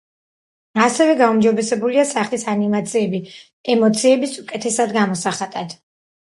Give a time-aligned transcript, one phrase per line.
[0.85, 3.21] ასევე გაუმჯობესებულია სახის ანიმაციები
[3.75, 5.79] ემოციების უკეთესად გამოსახატად.